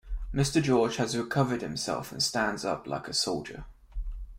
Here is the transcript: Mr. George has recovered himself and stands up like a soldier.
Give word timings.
Mr. 0.33 0.59
George 0.63 0.95
has 0.95 1.15
recovered 1.15 1.61
himself 1.61 2.11
and 2.11 2.23
stands 2.23 2.65
up 2.65 2.87
like 2.87 3.07
a 3.07 3.13
soldier. 3.13 3.65